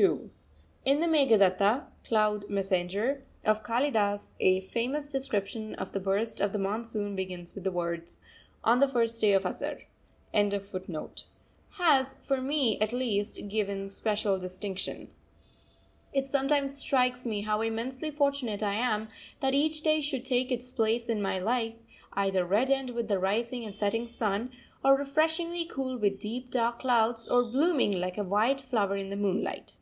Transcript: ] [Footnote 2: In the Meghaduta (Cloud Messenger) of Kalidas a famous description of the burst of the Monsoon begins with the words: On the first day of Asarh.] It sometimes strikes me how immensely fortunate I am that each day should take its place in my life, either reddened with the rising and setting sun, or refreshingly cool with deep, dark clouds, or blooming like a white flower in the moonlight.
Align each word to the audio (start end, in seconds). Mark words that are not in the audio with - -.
] - -
[Footnote 0.00 0.30
2: 0.86 0.90
In 0.92 1.00
the 1.00 1.06
Meghaduta 1.08 1.84
(Cloud 2.04 2.48
Messenger) 2.48 3.22
of 3.44 3.62
Kalidas 3.62 4.32
a 4.40 4.62
famous 4.62 5.06
description 5.08 5.74
of 5.74 5.92
the 5.92 6.00
burst 6.00 6.40
of 6.40 6.54
the 6.54 6.58
Monsoon 6.58 7.14
begins 7.14 7.54
with 7.54 7.64
the 7.64 7.70
words: 7.70 8.16
On 8.64 8.78
the 8.80 8.88
first 8.88 9.20
day 9.20 9.34
of 9.34 9.42
Asarh.] 9.44 9.82
It 16.14 16.26
sometimes 16.26 16.78
strikes 16.78 17.26
me 17.26 17.40
how 17.42 17.60
immensely 17.60 18.10
fortunate 18.10 18.62
I 18.62 18.74
am 18.76 19.08
that 19.40 19.54
each 19.54 19.82
day 19.82 20.00
should 20.00 20.24
take 20.24 20.50
its 20.50 20.72
place 20.72 21.08
in 21.10 21.20
my 21.20 21.38
life, 21.38 21.74
either 22.14 22.46
reddened 22.46 22.90
with 22.90 23.08
the 23.08 23.18
rising 23.18 23.66
and 23.66 23.74
setting 23.74 24.06
sun, 24.06 24.50
or 24.82 24.96
refreshingly 24.96 25.66
cool 25.66 25.98
with 25.98 26.18
deep, 26.18 26.50
dark 26.50 26.78
clouds, 26.78 27.28
or 27.28 27.42
blooming 27.44 28.00
like 28.00 28.16
a 28.16 28.24
white 28.24 28.62
flower 28.62 28.96
in 28.96 29.10
the 29.10 29.16
moonlight. 29.16 29.74